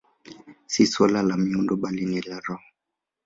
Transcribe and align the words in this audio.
Si 0.73 0.87
suala 0.87 1.21
la 1.29 1.37
miundo, 1.43 1.77
bali 1.77 2.19
la 2.31 2.39
roho. 2.43 2.59